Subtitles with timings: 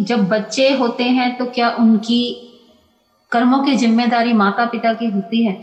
[0.00, 2.22] जब बच्चे होते हैं तो क्या उनकी
[3.32, 5.56] कर्मों की ज़िम्मेदारी माता पिता की होती है?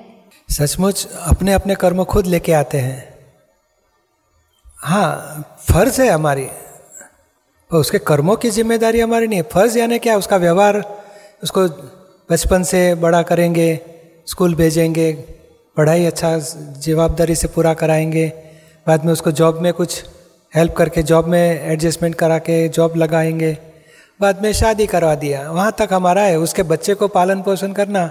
[0.50, 3.14] सचमुच अपने अपने कर्म खुद लेके आते हैं।
[4.80, 6.46] हाँ फ़र्ज़ है हमारी।
[7.72, 10.18] और उसके कर्मों की ज़िम्मेदारी हमारी नहीं, फ़र्ज़ यानी क्या?
[10.18, 10.84] उसका व्यवहार,
[11.44, 11.68] उसको
[12.30, 13.80] बचपन से बड़ा करेंगे,
[14.28, 15.12] स्कूल भेजेंगे,
[15.78, 16.38] पढ़ाई अच्छा
[16.80, 18.28] जवाबदारी से पूरा कराएँगे,
[18.88, 20.04] बाद में उसको जॉब में कुछ
[20.54, 23.58] हेल्प करके, जॉब में एडजस्टमेंट करा के जॉब लगाएँगे।
[24.20, 28.10] बाद में शादी करवा दिया। वहाँ तक हमारा है, उसके बच्चे को पालन पोषण करना,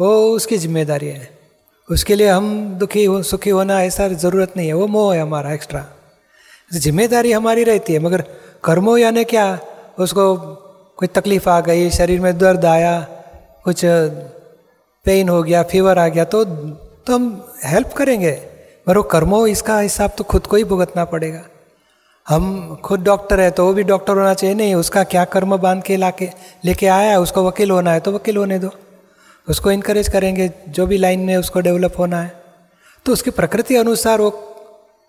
[0.00, 1.28] वो उसकी ज़िम्मेदारी है।
[1.88, 5.52] उसके लिए हम दुखी हो, सुखी होना ऐसा ज़रूरत नहीं है, वो मोह है हमारा
[5.52, 5.84] एक्स्ट्रा
[6.70, 8.24] ज़िम्मेदारी हमारी रहती है, मगर
[8.64, 9.58] कर्मों यानी क्या?
[9.98, 10.34] उसको
[10.98, 13.00] कोई तकलीफ़ आ गई, शरीर में दर्द आया,
[13.64, 13.80] कुछ
[15.06, 17.24] पेन हो गया फीवर आ गया तो तो हम
[17.64, 18.32] हेल्प करेंगे।
[18.86, 21.42] पर वो कर्मों, इसका हिसाब तो खुद को ही भुगतना पड़ेगा।
[22.28, 25.82] हम खुद डॉक्टर है तो वो भी डॉक्टर होना चाहिए। नहीं, उसका क्या कर्म बाँध
[25.82, 26.30] के लाके,
[26.64, 28.70] लेके आया है, उसको वकील होना है तो वकील होने दो।
[29.48, 32.42] उसको इनक्रेज करेंगे, जो भी लाइन में उसको डेवलप होना है।
[33.06, 34.30] तो उसकी प्रकृति अनुसार वो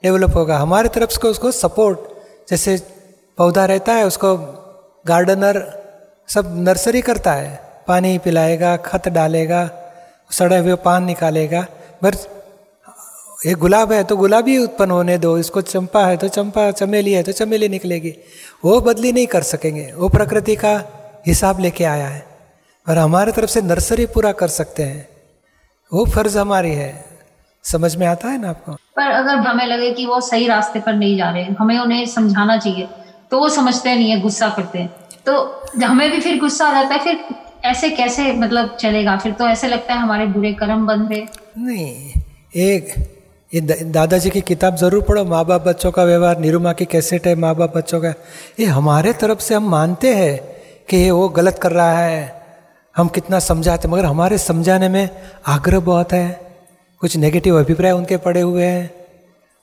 [0.04, 2.00] डेवलप होगा। हमारे तरफ़ से उसको सपोर्ट
[2.50, 2.78] जैसे
[3.38, 4.36] पौधा रहता है, उसको
[5.08, 5.84] गार्डनर
[6.28, 9.70] सब नर्सरी करता है। पानी पिलाएगा, खत डालेगा,
[10.32, 11.66] सड़े हुए पान निकालेगा।
[12.04, 12.28] बस
[13.46, 17.14] एक गुलाब है तो गुलाब ही उत्पन्न होने दो इसको चंपा है तो चंपा चमेली
[17.14, 18.14] है तो चमेली निकलेगी।
[18.66, 20.72] वो बदली नहीं कर सकेंगे वो प्रकृति का
[21.28, 22.26] हिसाब लेके आया है
[22.88, 25.08] और हमारे तरफ़ से नर्सरी पूरा कर सकते हैं।
[25.92, 26.94] वो फ़र्ज़ हमारी है।
[27.66, 28.72] समझ में आता है ना आपको?
[28.72, 32.58] पर अगर हमें लगे कि वो सही रास्ते पर नहीं जा रहे हमें उन्हें समझाना
[32.58, 32.88] चाहिए
[33.32, 34.90] तो वो समझते नहीं है गुस्सा करते हैं।
[35.26, 37.20] तो हमें भी फिर गुस्सा आ जाता है फिर
[37.66, 39.18] ऐसे कैसे मतलब चलेगा?
[39.18, 41.26] फिर तो ऐसे लगता है हमारे बुरे कर्म बंद है
[41.58, 42.22] नहीं
[42.56, 42.94] एक
[43.54, 47.34] ये दादाजी की किताब ज़रूर पढ़ो माँ बाप बच्चों का व्यवहार, निरुमा की कैसेट है
[47.36, 48.14] माँ बाप बच्चों का।
[48.60, 50.38] ये हमारे तरफ़ से हम मानते हैं
[50.90, 52.42] कि ये वो गलत कर रहा है।
[52.96, 55.10] हम कितना समझाते मगर हमारे समझाने में
[55.48, 56.40] आग्रह बहुत है।
[57.02, 58.90] कुछ नेगेटिव अभिप्राय उनके पड़े हुए हैं।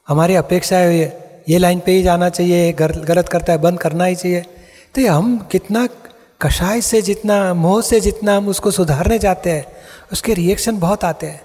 [0.08, 4.14] हमारी अपेक्षा है ये लाइन पे ही जाना चाहिए गलत करता है, बंद करना ही
[4.14, 4.44] चाहिए।
[4.94, 5.86] तो ये हम कितना
[6.40, 9.66] कषाय से जितना, मोह से जितना हम उसको सुधारने जाते हैं,
[10.12, 11.40] उसके रिएक्शन बहुत आते हैं।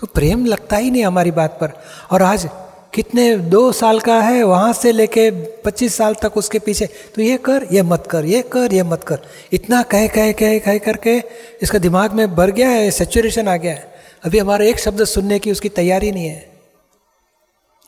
[0.00, 1.72] तो प्रेम लगता ही नहीं हमारी बात पर।
[2.10, 2.48] और आज
[2.94, 5.30] कितने दो साल का है, वहाँ से लेके
[5.62, 9.04] पच्चीस साल तक उसके पीछे तो ये कर, ये मत कर, ये कर, ये मत
[9.04, 9.18] कर।
[9.52, 11.16] इतना कह कह कह कह करके
[11.62, 13.88] इसका दिमाग में भर गया है सेचुरेशन आ गया है।
[14.24, 16.48] अभी हमारा एक शब्द सुनने की उसकी तैयारी नहीं है।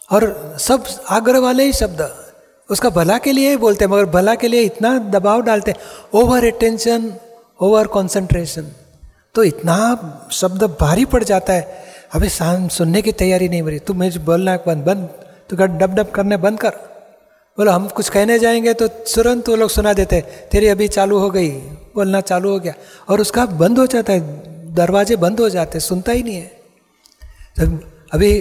[0.09, 2.09] और सब आग्रह वाले ही शब्द,
[2.71, 5.79] उसका भला के लिए ही बोलते हैं, मगर भला के लिए इतना दबाव डालते हैं।
[6.15, 7.13] ओवर अटेंशन
[7.61, 8.73] ओवर कॉन्सेंट्रेशन
[9.35, 11.81] तो इतना शब्द भारी पड़ जाता है।
[12.13, 15.09] अभी शाम, सुनने की तैयारी नहीं मरी तू मुझे बोलना बंद बंद।
[15.51, 16.71] तू कर डब डब करने बंद कर।
[17.57, 21.31] बोलो, हम कुछ कहने जाएँगे तो तुरंत वो लोग सुना देते, तेरी अभी चालू हो
[21.31, 22.75] गई। बोलना चालू हो गया।
[23.09, 24.21] और उसका बंद हो जाता है,
[24.75, 26.61] दरवाजे बंद हो जाते, सुनता ही नहीं है।
[27.61, 27.79] तो
[28.13, 28.41] अभी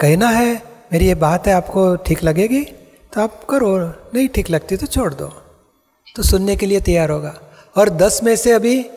[0.00, 0.62] कहना है,
[0.92, 2.64] मेरी ये बात है, आपको ठीक लगेगी?
[3.12, 3.78] तो आप करो,
[4.14, 5.42] नहीं ठीक लगती तो छोड़ दो।
[6.16, 7.40] तो सुनने के लिए तैयार होगा।
[7.76, 8.90] और दस में से अभी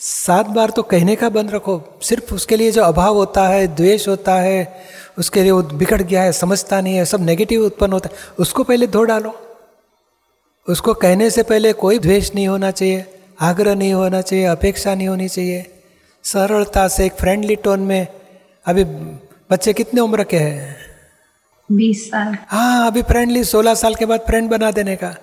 [0.00, 4.06] सात बार तो कहने का बंद रखो। सिर्फ़ उसके लिए जो अभाव होता है द्वेष
[4.08, 4.84] होता है
[5.18, 8.64] उसके लिए वो बिगड़ गया है समझता नहीं है सब नेगेटिव उत्पन्न होता है उसको
[8.64, 9.34] पहले धो डालो।
[10.66, 13.04] उसको कहने से पहले कोई द्वेष नहीं होना चाहिए
[13.40, 15.66] आग्रह नहीं होना चाहिए अपेक्षा नहीं होनी चाहिए।
[16.24, 18.06] सरलता से एक फ्रेंडली टोन में
[18.66, 18.84] अभी
[19.50, 20.76] बच्चे कितने उम्र के हैं?
[21.68, 25.14] बीस साल। हाँ अभी फ्रेंडली सोलह साल के बाद फ्रेंड बना देने का।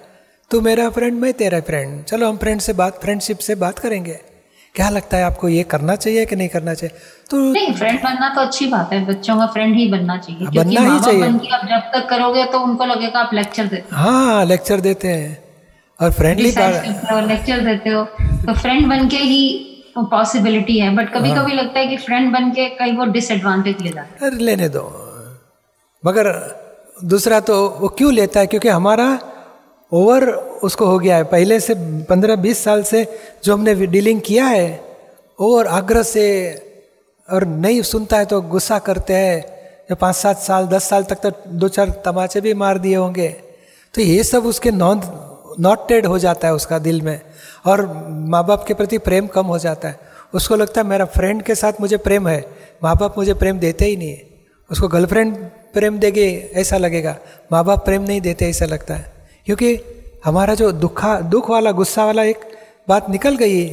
[0.52, 4.20] तू मेरा फ्रेंड मैं तेरा फ्रेंड चलो हम फ्रेंड से बात फ्रेंडशिप से बात करेंगे।
[4.78, 6.96] क्या लगता है आपको ये करना चाहिए कि नहीं करना चाहिए?
[7.30, 10.54] तो नहीं फ्रेंड बनना तो अच्छी बात है बच्चों का फ्रेंड ही बनना चाहिए हाँ,
[10.56, 14.02] बनना ही चाहिए। बन आप जब तक करोगे तो उनको लगेगा आप लेक्चर देते हो।
[14.02, 15.38] हाँ लेक्चर देते हैं।
[16.00, 16.52] और फ्रेंडली
[17.28, 18.04] लेक्चर देते हो
[18.46, 19.42] तो फ्रेंड बन के ही
[20.12, 23.82] पॉसिबिलिटी है बट कभी हाँ। कभी लगता है कि फ्रेंड बन के कई वो डिसएडवांटेज
[23.82, 24.84] ले जाता है। लेने दो।
[26.04, 26.32] मगर
[27.06, 28.48] दूसरा तो वो क्यों लेता है?
[28.48, 29.08] क्योंकि हमारा
[29.92, 30.26] ओवर
[30.64, 31.74] उसको हो गया है। पहले से
[32.04, 34.82] पंद्रह बीस साल से जो हमने डीलिंग किया है
[35.40, 36.54] और आग्रह से
[37.32, 39.58] और नहीं सुनता है तो गुस्सा करते हैं।
[39.90, 43.28] जो पाँच सात साल, दस साल तक तो दो चार तमाचे भी मार दिए होंगे।
[43.94, 45.02] तो ये सब उसके नॉन,
[45.60, 47.22] नॉटेड हो जाता है उसका दिल में।
[47.66, 50.00] और माँ बाप के प्रति प्रेम कम हो जाता है।
[50.34, 52.46] उसको लगता है मेरा फ्रेंड के साथ मुझे प्रेम है।
[52.84, 54.28] माँ बाप मुझे प्रेम देते ही नहीं है।
[54.72, 55.38] उसको गर्लफ्रेंड
[55.74, 57.18] प्रेम देगी ऐसा लगेगा।
[57.52, 59.14] माँ बाप प्रेम नहीं देते ऐसा लगता है।
[59.46, 59.76] क्योंकि
[60.28, 62.40] हमारा जो दुखा दुख वाला गुस्सा वाला एक
[62.90, 63.66] बात निकल गई।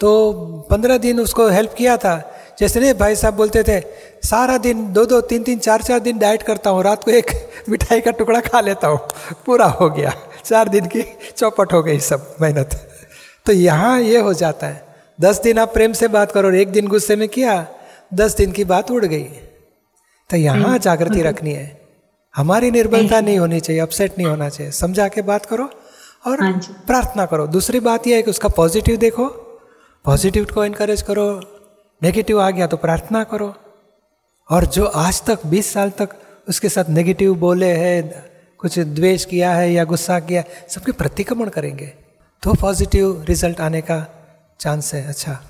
[0.00, 0.10] तो
[0.70, 2.14] पंद्रह दिन उसको हेल्प किया था।
[2.58, 3.80] जैसे नहीं भाई साहब बोलते थे
[4.28, 7.30] सारा दिन दो दो तीन तीन चार चार दिन डाइट करता हूँ। रात को एक
[7.68, 8.98] मिठाई का टुकड़ा खा लेता हूँ।
[9.46, 10.12] पूरा हो गया।
[10.44, 11.02] चार दिन की
[11.36, 12.74] चौपट हो गई सब मेहनत।
[13.46, 16.86] तो यहाँ ये हो जाता है। दस दिन आप प्रेम से बात करो एक दिन
[16.86, 17.66] गुस्से में किया
[18.14, 19.24] दस दिन की बात उड़ गई।
[20.30, 21.80] तो यहाँ जागृति रखनी है।
[22.36, 25.70] हमारी निर्बलता नहीं होनी चाहिए अपसेट नहीं होना चाहिए। समझा के बात करो।
[26.26, 29.26] और हाँ प्रार्थना करो। दूसरी बात यह है कि उसका पॉजिटिव देखो।
[30.04, 31.40] पॉजिटिव को इनकरेज करो।
[32.02, 33.54] नेगेटिव आ गया तो प्रार्थना करो।
[34.50, 36.08] और जो आज तक 20 साल तक
[36.48, 38.24] उसके साथ नेगेटिव बोले हैं
[38.58, 41.86] कुछ द्वेष किया है या गुस्सा किया सबके प्रतिक्रमण करेंगे।
[42.42, 44.06] तो पॉजिटिव रिज़ल्ट आने का
[44.60, 45.40] चांस है। अच्छा।